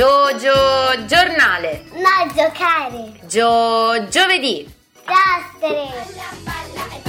[0.00, 1.84] Gio giornale.
[1.92, 3.12] No, giocare.
[3.26, 4.66] Gio giovedì.
[5.04, 5.92] Lastere.
[6.42, 7.00] Balla, è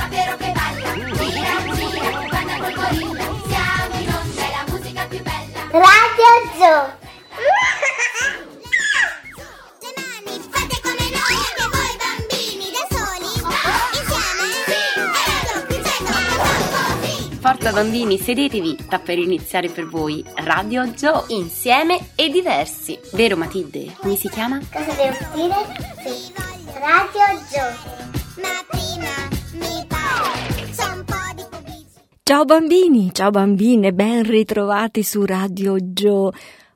[17.52, 22.98] Forza bambini, sedetevi, sta per iniziare per voi Radio Joe, insieme e diversi.
[23.12, 23.94] Vero Matilde?
[23.98, 24.58] Come si chiama?
[24.72, 25.56] Cosa devo dire?
[26.02, 26.32] Sì.
[26.80, 28.42] Radio Zoo.
[28.42, 29.12] Ma prima
[29.52, 32.02] mi pare c'è un po' di pubblicità.
[32.24, 36.32] Ciao bambini, ciao bambine, ben ritrovati su Radio Joe.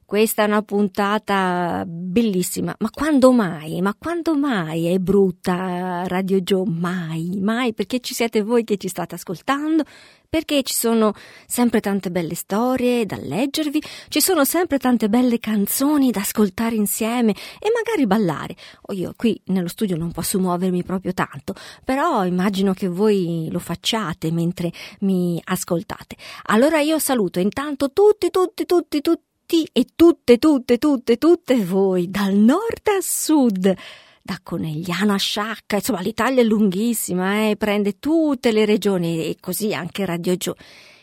[0.07, 3.81] Questa è una puntata bellissima, ma quando mai?
[3.81, 6.63] Ma quando mai è brutta Radio Joe?
[6.69, 9.83] Mai, mai, perché ci siete voi che ci state ascoltando,
[10.29, 11.11] perché ci sono
[11.47, 17.31] sempre tante belle storie da leggervi, ci sono sempre tante belle canzoni da ascoltare insieme
[17.31, 18.55] e magari ballare.
[18.83, 23.57] O io qui nello studio non posso muovermi proprio tanto, però immagino che voi lo
[23.59, 26.15] facciate mentre mi ascoltate.
[26.43, 29.33] Allora io saluto intanto tutti, tutti, tutti, tutti
[29.71, 33.73] e tutte, tutte, tutte, tutte voi, dal nord a sud,
[34.21, 39.73] da Conegliano a Sciacca, insomma l'Italia è lunghissima, eh, prende tutte le regioni e così
[39.73, 40.55] anche Radio Gio.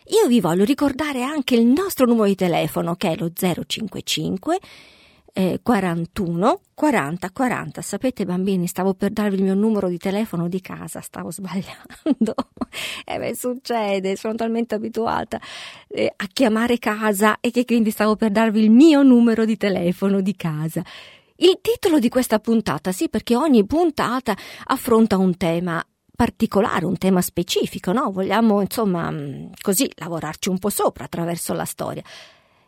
[0.06, 4.58] Io vi voglio ricordare anche il nostro numero di telefono che è lo 055
[5.32, 7.82] eh, 41 40 40.
[7.82, 12.34] Sapete bambini, stavo per darvi il mio numero di telefono di casa, stavo sbagliando.
[13.04, 15.40] e beh, succede, sono talmente abituata
[15.88, 20.20] eh, a chiamare casa e che quindi stavo per darvi il mio numero di telefono
[20.20, 20.82] di casa.
[21.36, 27.20] Il titolo di questa puntata, sì, perché ogni puntata affronta un tema particolare, un tema
[27.20, 28.12] specifico, no?
[28.12, 32.02] Vogliamo, insomma, mm, così lavorarci un po' sopra attraverso la storia.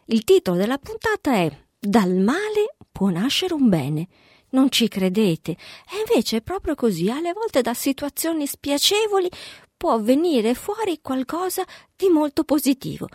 [0.07, 4.08] Il titolo della puntata è Dal male può nascere un bene.
[4.50, 5.50] Non ci credete?
[5.50, 9.28] E invece è proprio così, alle volte da situazioni spiacevoli
[9.77, 11.62] può venire fuori qualcosa
[11.94, 13.06] di molto positivo.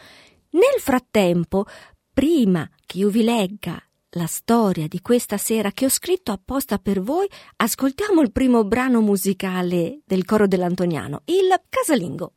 [0.51, 1.65] Nel frattempo,
[2.13, 3.81] prima che io vi legga
[4.13, 9.01] la storia di questa sera che ho scritto apposta per voi, ascoltiamo il primo brano
[9.01, 12.33] musicale del coro dell'Antoniano, il Casalingo.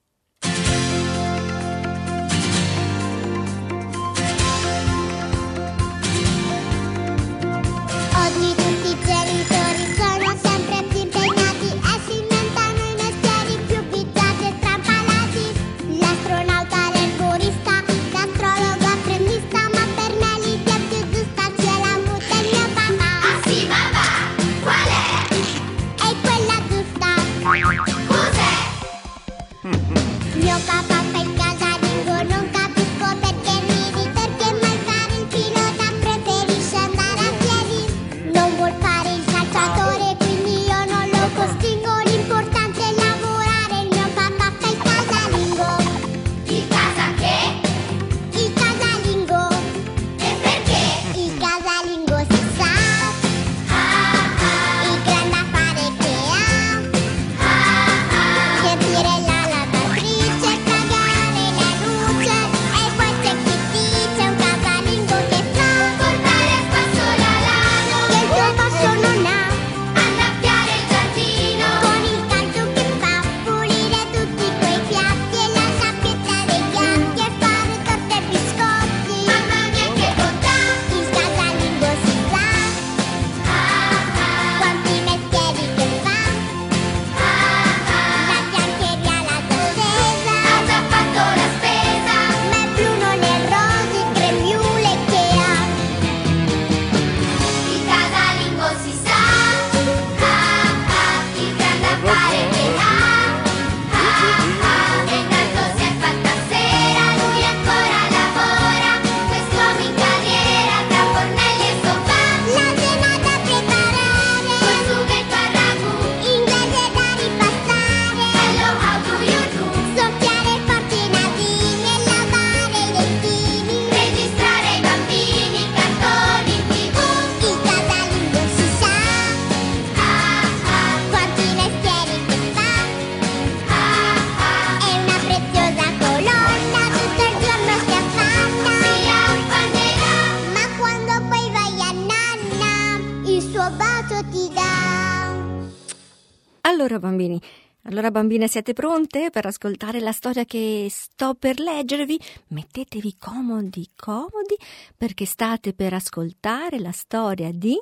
[146.72, 147.38] Allora bambini,
[147.82, 152.18] Allora bambine siete pronte per ascoltare la storia che sto per leggervi?
[152.48, 154.56] Mettetevi comodi, comodi,
[154.96, 157.78] perché state per ascoltare la storia di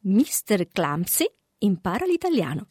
[0.00, 0.66] Mr.
[0.72, 2.66] Clumsy impara l'italiano.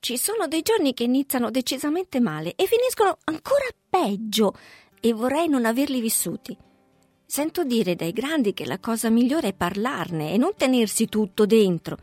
[0.00, 4.52] Ci sono dei giorni che iniziano decisamente male e finiscono ancora peggio
[5.00, 6.54] e vorrei non averli vissuti.
[7.24, 11.96] Sento dire dai grandi che la cosa migliore è parlarne e non tenersi tutto dentro.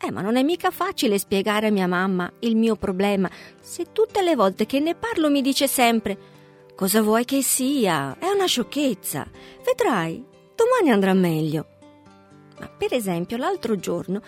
[0.00, 3.28] Eh, ma non è mica facile spiegare a mia mamma il mio problema
[3.60, 6.36] se tutte le volte che ne parlo mi dice sempre
[6.78, 8.16] Cosa vuoi che sia?
[8.20, 9.26] È una sciocchezza.
[9.64, 10.24] Vedrai,
[10.54, 11.66] domani andrà meglio.
[12.60, 14.22] Ma per esempio l'altro giorno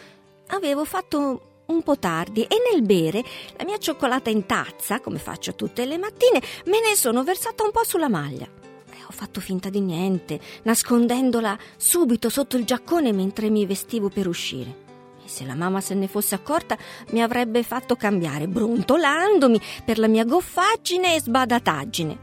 [0.48, 3.22] avevo fatto un po' tardi e nel bere
[3.56, 7.70] la mia cioccolata in tazza, come faccio tutte le mattine, me ne sono versata un
[7.70, 8.46] po' sulla maglia.
[8.46, 14.26] E ho fatto finta di niente, nascondendola subito sotto il giaccone mentre mi vestivo per
[14.26, 14.89] uscire.
[15.30, 16.76] Se la mamma se ne fosse accorta
[17.10, 22.18] mi avrebbe fatto cambiare, brontolandomi per la mia goffaggine e sbadataggine.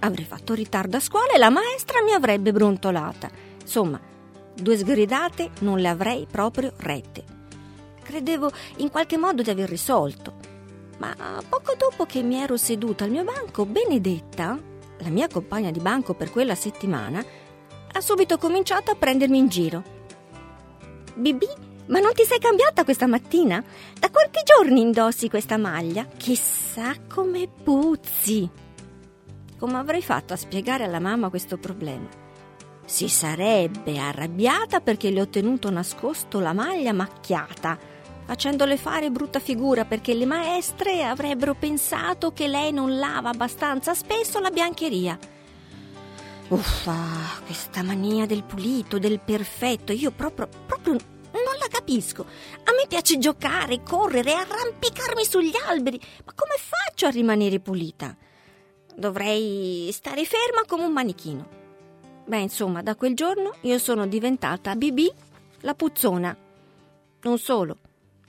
[0.00, 3.30] Avrei fatto ritardo a scuola e la maestra mi avrebbe brontolata.
[3.60, 4.00] Insomma,
[4.54, 7.36] due sgridate non le avrei proprio rette
[8.08, 10.56] credevo in qualche modo di aver risolto.
[10.96, 11.14] Ma
[11.46, 14.58] poco dopo che mi ero seduta al mio banco, Benedetta,
[14.98, 17.22] la mia compagna di banco per quella settimana,
[17.92, 19.82] ha subito cominciato a prendermi in giro.
[21.14, 21.46] Bibi,
[21.88, 23.62] ma non ti sei cambiata questa mattina?
[23.98, 26.06] Da qualche giorno indossi questa maglia?
[26.16, 28.48] Chissà come puzzi!
[29.58, 32.06] Come avrei fatto a spiegare alla mamma questo problema?
[32.84, 37.96] Si sarebbe arrabbiata perché le ho tenuto nascosto la maglia macchiata
[38.28, 44.38] facendole fare brutta figura perché le maestre avrebbero pensato che lei non lava abbastanza spesso
[44.38, 45.18] la biancheria.
[46.48, 50.98] Uffa, questa mania del pulito, del perfetto, io proprio, proprio
[51.32, 52.22] non la capisco.
[52.22, 58.16] A me piace giocare, correre, arrampicarmi sugli alberi, ma come faccio a rimanere pulita?
[58.94, 61.56] Dovrei stare ferma come un manichino.
[62.24, 65.00] Beh, insomma, da quel giorno io sono diventata BB
[65.60, 66.36] la puzzona.
[67.20, 67.76] Non solo,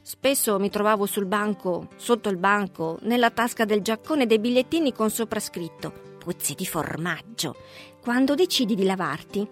[0.02, 5.12] Spesso mi trovavo sul banco, sotto il banco, nella tasca del giaccone dei bigliettini con
[5.12, 7.56] soprascritto puzzi di formaggio
[8.02, 9.48] quando decidi di lavarti.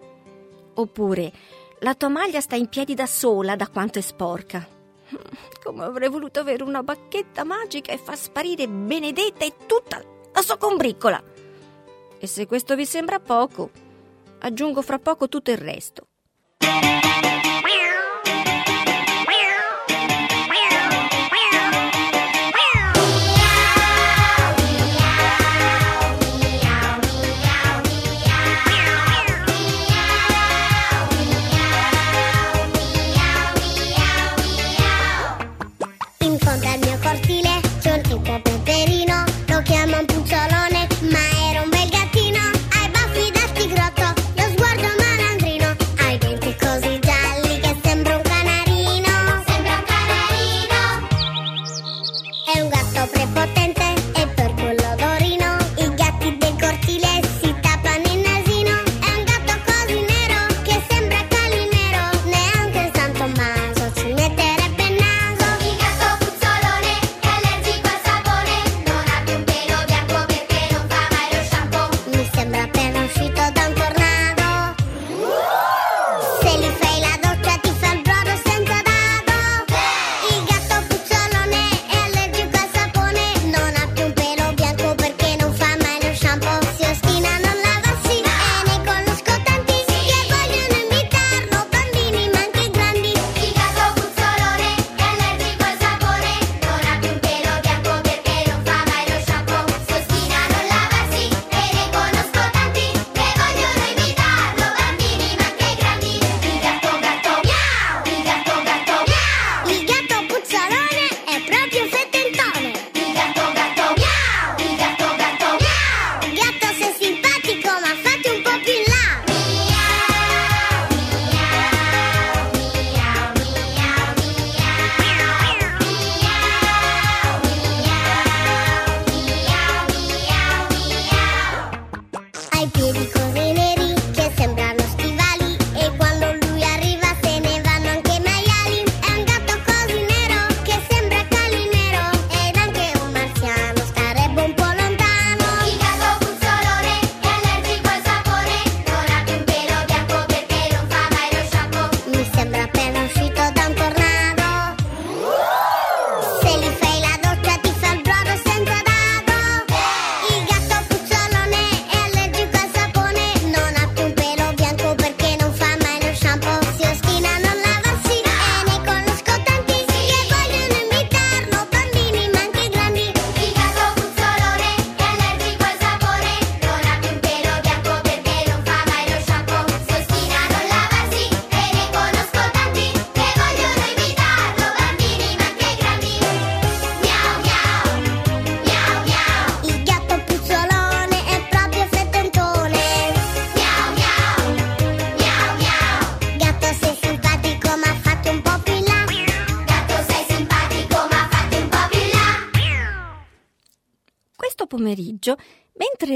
[0.73, 1.31] Oppure
[1.79, 4.65] la tua maglia sta in piedi da sola da quanto è sporca.
[5.63, 10.01] Come avrei voluto avere una bacchetta magica e far sparire Benedetta e tutta
[10.31, 11.21] la sua combriccola.
[12.19, 13.69] E se questo vi sembra poco,
[14.39, 16.07] aggiungo fra poco tutto il resto.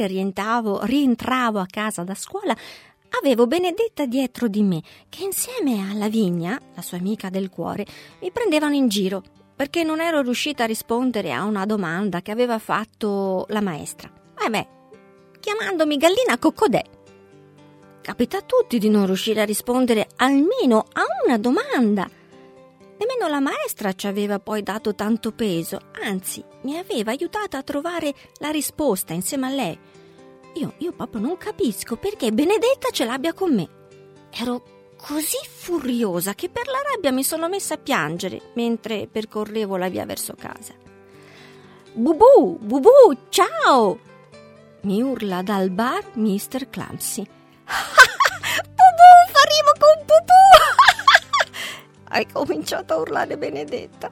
[0.02, 2.56] Mentre rientravo, rientravo a casa da scuola,
[3.22, 7.86] avevo Benedetta dietro di me, che insieme a Lavinia, la sua amica del cuore,
[8.22, 9.24] mi prendevano in giro
[9.56, 14.12] perché non ero riuscita a rispondere a una domanda che aveva fatto la maestra.
[14.44, 14.68] Eh beh,
[15.40, 16.82] chiamandomi gallina coccodè.
[18.02, 22.10] Capita a tutti di non riuscire a rispondere almeno a una domanda.
[23.02, 28.14] Nemmeno la maestra ci aveva poi dato tanto peso, anzi mi aveva aiutata a trovare
[28.38, 29.80] la risposta insieme a lei.
[30.54, 33.68] Io, io proprio non capisco perché Benedetta ce l'abbia con me.
[34.30, 39.90] Ero così furiosa che per la rabbia mi sono messa a piangere mentre percorrevo la
[39.90, 40.76] via verso casa.
[41.94, 43.98] Bubu, Bubu, ciao!
[44.82, 46.70] Mi urla dal bar Mr.
[46.70, 47.24] Clancy.
[48.78, 50.61] Bubu, faremo con Bubu!
[52.14, 54.12] Hai cominciato a urlare Benedetta.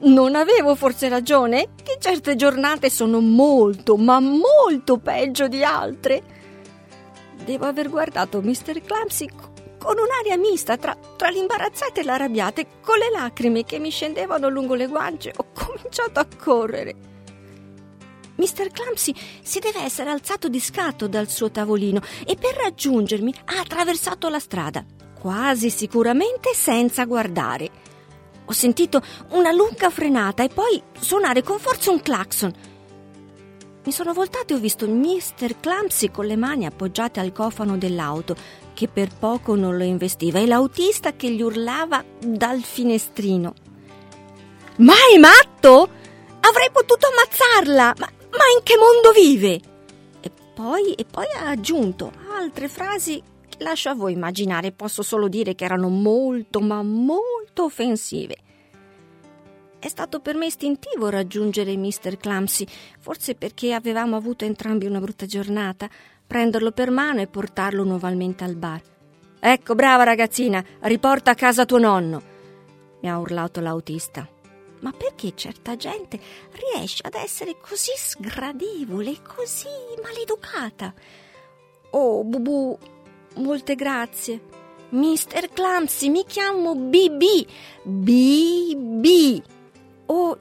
[0.00, 1.68] Non avevo forse ragione?
[1.82, 6.22] Che certe giornate sono molto, ma molto peggio di altre.
[7.44, 8.80] Devo aver guardato Mr.
[8.82, 9.28] Clancy
[9.78, 14.48] con un'aria mista tra, tra l'imbarazzata e l'arrabbiata e con le lacrime che mi scendevano
[14.48, 16.94] lungo le guance ho cominciato a correre.
[18.36, 18.70] Mr.
[18.70, 24.28] Clumsy si deve essere alzato di scatto dal suo tavolino e per raggiungermi ha attraversato
[24.28, 24.84] la strada,
[25.18, 27.70] quasi sicuramente senza guardare.
[28.44, 32.52] Ho sentito una lunga frenata e poi suonare con forza un clacson.
[33.84, 35.60] Mi sono voltato e ho visto Mr.
[35.60, 38.36] Clumsy con le mani appoggiate al cofano dell'auto,
[38.74, 43.54] che per poco non lo investiva, e l'autista che gli urlava dal finestrino.
[44.76, 45.88] Ma è matto?
[46.40, 47.94] Avrei potuto ammazzarla!
[47.98, 49.60] Ma, ma in che mondo vive?
[50.20, 53.22] E poi, e poi ha aggiunto altre frasi
[53.58, 58.36] lascio a voi immaginare, posso solo dire che erano molto, ma molto offensive.
[59.78, 62.16] È stato per me istintivo raggiungere Mr.
[62.16, 62.66] Clumsy,
[62.98, 65.88] forse perché avevamo avuto entrambi una brutta giornata,
[66.26, 68.82] prenderlo per mano e portarlo nuovamente al bar.
[69.40, 72.22] Ecco, brava ragazzina, riporta a casa tuo nonno,
[73.00, 74.28] mi ha urlato l'autista.
[74.80, 76.18] Ma perché certa gente
[76.52, 79.68] riesce ad essere così sgradevole, così
[80.02, 80.92] maleducata?
[81.90, 82.78] Oh, Bubu,
[83.38, 84.40] molte grazie.
[84.90, 85.50] Mr.
[85.52, 87.22] Clumsy, mi chiamo BB.
[87.82, 89.42] BB.
[90.06, 90.38] Oh,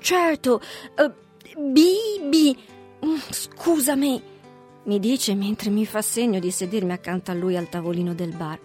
[0.00, 0.60] certo,
[0.96, 1.12] uh, eh,
[1.56, 2.58] BB.
[3.04, 4.22] Mm, scusami,
[4.84, 8.60] mi dice mentre mi fa segno di sedermi accanto a lui al tavolino del bar.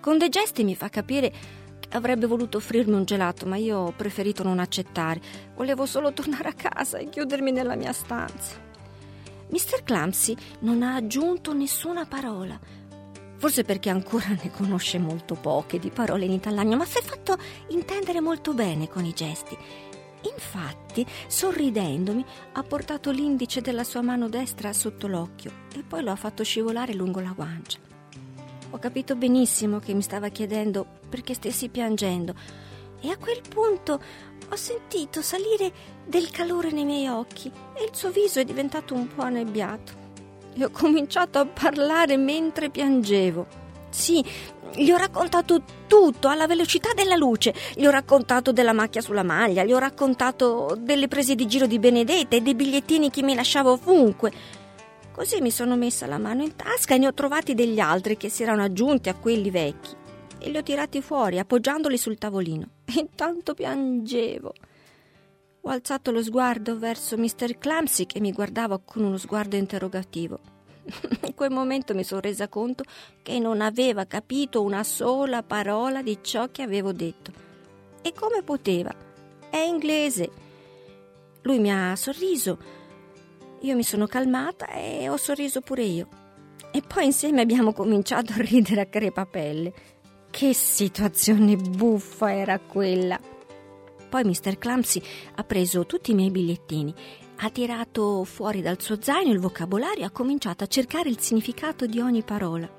[0.00, 1.32] Con dei gesti mi fa capire
[1.80, 5.20] che avrebbe voluto offrirmi un gelato, ma io ho preferito non accettare.
[5.54, 8.65] Volevo solo tornare a casa e chiudermi nella mia stanza.
[9.48, 9.82] Mr.
[9.84, 12.58] Clumsy non ha aggiunto nessuna parola.
[13.38, 17.36] Forse perché ancora ne conosce molto poche di parole in italiano, ma si è fatto
[17.68, 19.56] intendere molto bene con i gesti.
[20.22, 26.16] Infatti, sorridendomi, ha portato l'indice della sua mano destra sotto l'occhio e poi lo ha
[26.16, 27.78] fatto scivolare lungo la guancia.
[28.70, 32.34] Ho capito benissimo che mi stava chiedendo perché stessi piangendo
[33.06, 34.00] e a quel punto
[34.48, 35.72] ho sentito salire
[36.04, 40.04] del calore nei miei occhi e il suo viso è diventato un po' annebbiato.
[40.54, 43.46] E ho cominciato a parlare mentre piangevo.
[43.90, 44.24] Sì,
[44.74, 47.54] gli ho raccontato tutto alla velocità della luce.
[47.74, 51.78] Gli ho raccontato della macchia sulla maglia, gli ho raccontato delle prese di giro di
[51.78, 54.32] Benedetta e dei bigliettini che mi lasciava ovunque.
[55.12, 58.28] Così mi sono messa la mano in tasca e ne ho trovati degli altri che
[58.28, 59.94] si erano aggiunti a quelli vecchi
[60.38, 62.75] e li ho tirati fuori appoggiandoli sul tavolino.
[62.94, 64.52] Intanto piangevo.
[65.62, 67.58] Ho alzato lo sguardo verso Mr.
[67.58, 70.38] Clamsy che mi guardava con uno sguardo interrogativo.
[71.26, 72.84] In quel momento mi sono resa conto
[73.22, 77.32] che non aveva capito una sola parola di ciò che avevo detto.
[78.02, 78.94] E come poteva?
[79.50, 80.30] È inglese.
[81.42, 82.58] Lui mi ha sorriso.
[83.62, 86.08] Io mi sono calmata e ho sorriso pure io.
[86.70, 89.72] E poi insieme abbiamo cominciato a ridere a crepapelle.
[90.36, 93.18] Che situazione buffa era quella!
[94.10, 94.58] Poi Mr.
[94.58, 95.00] Clumsy
[95.36, 96.94] ha preso tutti i miei bigliettini
[97.36, 101.86] ha tirato fuori dal suo zaino il vocabolario e ha cominciato a cercare il significato
[101.86, 102.70] di ogni parola.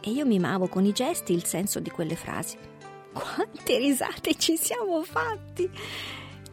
[0.00, 2.56] E io mimavo con i gesti il senso di quelle frasi.
[3.12, 5.70] Quante risate ci siamo fatti!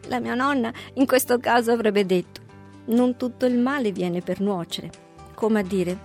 [0.06, 2.40] La mia nonna in questo caso avrebbe detto:
[2.84, 4.92] Non tutto il male viene per nuocere.
[5.34, 5.98] Come a dire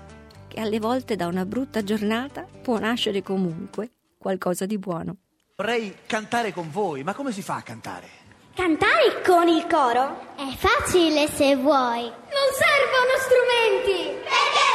[0.48, 3.92] che alle volte da una brutta giornata può nascere comunque
[4.28, 5.16] qualcosa di buono.
[5.56, 8.08] Vorrei cantare con voi, ma come si fa a cantare?
[8.54, 10.36] Cantare con il coro?
[10.36, 12.04] È facile se vuoi.
[12.04, 14.20] Non servono strumenti!
[14.20, 14.67] Perché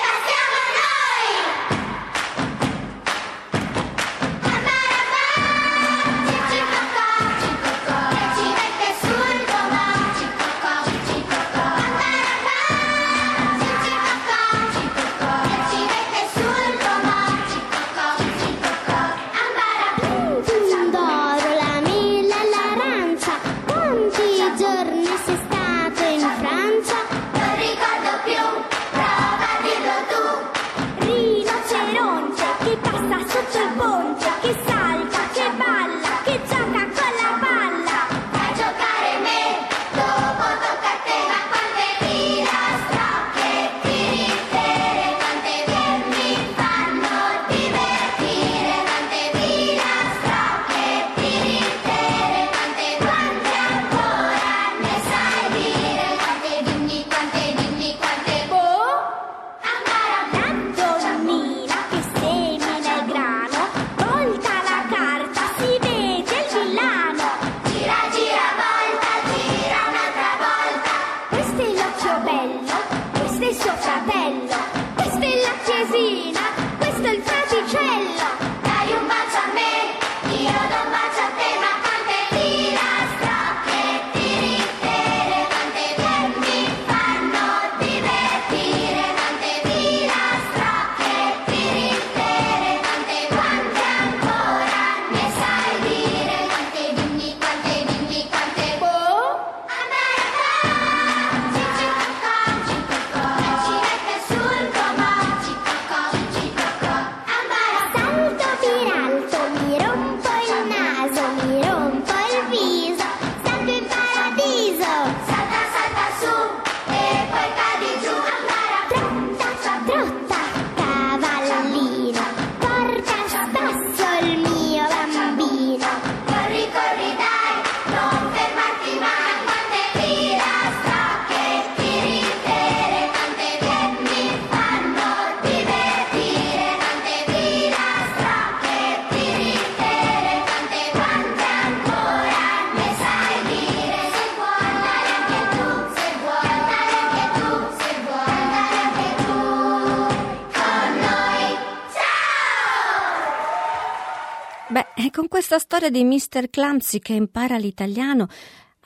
[155.82, 156.48] storia di Mr.
[156.48, 158.28] Clumsy che impara l'italiano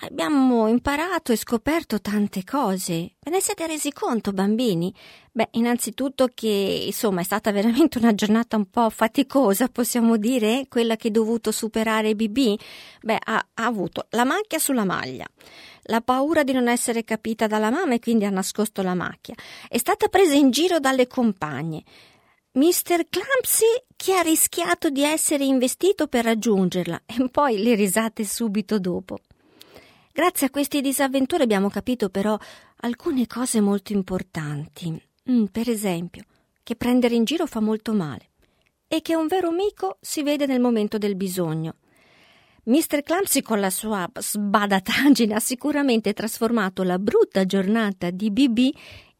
[0.00, 3.16] abbiamo imparato e scoperto tante cose.
[3.20, 4.94] Ve ne siete resi conto, bambini?
[5.30, 10.96] Beh, innanzitutto che insomma è stata veramente una giornata un po' faticosa, possiamo dire, quella
[10.96, 12.58] che ha dovuto superare BB.
[13.02, 15.26] Beh, ha, ha avuto la macchia sulla maglia,
[15.84, 19.34] la paura di non essere capita dalla mamma e quindi ha nascosto la macchia.
[19.68, 21.82] È stata presa in giro dalle compagne.
[22.56, 23.04] Mr.
[23.10, 23.66] Clumsy
[23.96, 29.18] che ha rischiato di essere investito per raggiungerla e poi le risate subito dopo.
[30.10, 32.34] Grazie a queste disavventure abbiamo capito però
[32.76, 34.98] alcune cose molto importanti.
[35.30, 36.22] Mm, per esempio,
[36.62, 38.30] che prendere in giro fa molto male
[38.88, 41.74] e che un vero amico si vede nel momento del bisogno.
[42.62, 43.02] Mr.
[43.02, 48.58] Clumsy con la sua sbadatagine ha sicuramente trasformato la brutta giornata di BB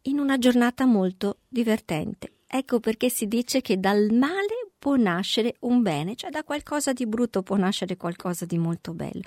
[0.05, 2.31] in una giornata molto divertente.
[2.49, 7.07] Ecco perché si dice che dal male può nascere un bene, cioè da qualcosa di
[7.07, 9.23] brutto può nascere qualcosa di molto bello.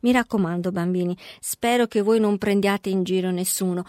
[0.00, 3.84] Mi raccomando, bambini, spero che voi non prendiate in giro nessuno.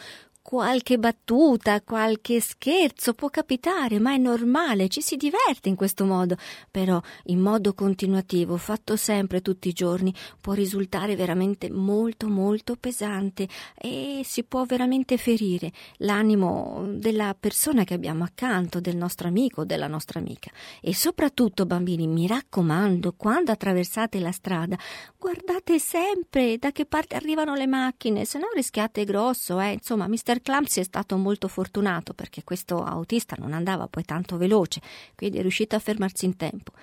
[0.54, 6.36] Qualche battuta, qualche scherzo può capitare, ma è normale, ci si diverte in questo modo,
[6.70, 13.48] però in modo continuativo, fatto sempre tutti i giorni, può risultare veramente molto molto pesante
[13.76, 19.66] e si può veramente ferire l'animo della persona che abbiamo accanto, del nostro amico o
[19.66, 20.52] della nostra amica.
[20.82, 24.78] E soprattutto, bambini, mi raccomando, quando attraversate la strada,
[25.18, 29.72] guardate sempre da che parte arrivano le macchine, se no rischiate grosso, eh.
[29.72, 30.42] Insomma, Mr.
[30.44, 34.82] Clumsy è stato molto fortunato perché questo autista non andava poi tanto veloce,
[35.16, 36.74] quindi è riuscito a fermarsi in tempo.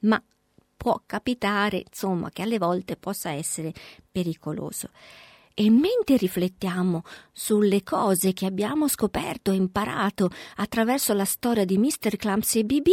[0.00, 0.20] Ma
[0.76, 3.72] può capitare, insomma, che alle volte possa essere
[4.10, 4.90] pericoloso.
[5.58, 12.16] E mentre riflettiamo sulle cose che abbiamo scoperto e imparato attraverso la storia di Mr.
[12.16, 12.88] Clumsy e BB,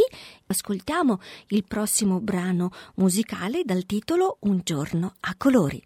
[0.48, 5.84] ascoltiamo il prossimo brano musicale dal titolo Un giorno a colori.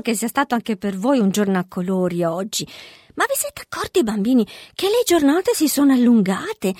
[0.00, 2.66] Spero che sia stato anche per voi un giorno a colori oggi.
[3.14, 6.74] Ma vi siete accorti, bambini, che le giornate si sono allungate?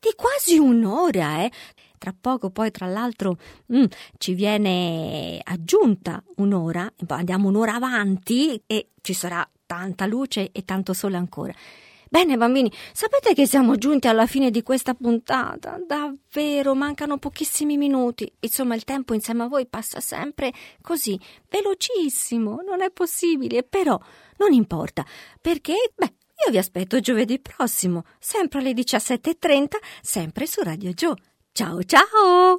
[0.00, 1.50] Di quasi un'ora, eh?
[1.98, 3.36] Tra poco poi, tra l'altro,
[3.72, 3.84] mm,
[4.18, 11.16] ci viene aggiunta un'ora, andiamo un'ora avanti e ci sarà tanta luce e tanto sole
[11.16, 11.54] ancora.
[12.12, 15.80] Bene bambini, sapete che siamo giunti alla fine di questa puntata?
[15.82, 18.30] Davvero, mancano pochissimi minuti.
[18.40, 23.98] Insomma, il tempo insieme a voi passa sempre così, velocissimo, non è possibile, però
[24.36, 25.06] non importa,
[25.40, 29.68] perché, beh, io vi aspetto giovedì prossimo, sempre alle 17.30,
[30.02, 31.14] sempre su Radio Joe.
[31.52, 32.58] Ciao ciao!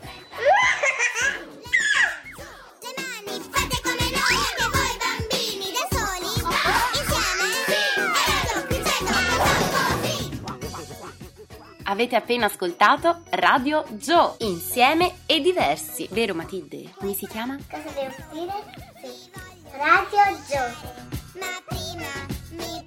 [11.91, 16.07] Avete appena ascoltato Radio Gio, insieme e diversi.
[16.09, 16.89] Vero Matilde?
[16.95, 17.57] Come si chiama?
[17.69, 18.53] Cosa devo dire?
[19.01, 19.29] Sì.
[19.71, 21.37] Radio Gio.
[21.37, 22.07] Ma prima
[22.51, 22.81] mi